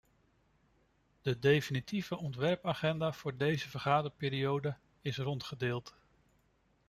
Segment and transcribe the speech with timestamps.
[1.21, 5.95] De definitieve ontwerpagenda voor deze vergaderperiode is rondgedeeld.